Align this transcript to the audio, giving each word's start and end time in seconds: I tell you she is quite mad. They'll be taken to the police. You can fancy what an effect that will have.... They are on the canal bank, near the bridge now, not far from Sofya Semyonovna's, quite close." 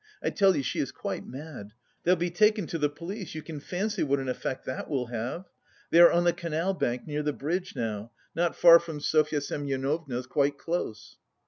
I 0.23 0.31
tell 0.31 0.55
you 0.57 0.63
she 0.63 0.79
is 0.79 0.91
quite 0.91 1.27
mad. 1.27 1.73
They'll 2.01 2.15
be 2.15 2.31
taken 2.31 2.65
to 2.65 2.79
the 2.79 2.89
police. 2.89 3.35
You 3.35 3.43
can 3.43 3.59
fancy 3.59 4.01
what 4.01 4.17
an 4.17 4.29
effect 4.29 4.65
that 4.65 4.89
will 4.89 5.05
have.... 5.05 5.45
They 5.91 5.99
are 5.99 6.11
on 6.11 6.23
the 6.23 6.33
canal 6.33 6.73
bank, 6.73 7.05
near 7.05 7.21
the 7.21 7.33
bridge 7.33 7.75
now, 7.75 8.09
not 8.33 8.55
far 8.55 8.79
from 8.79 8.99
Sofya 8.99 9.41
Semyonovna's, 9.43 10.25
quite 10.25 10.57
close." 10.57 11.17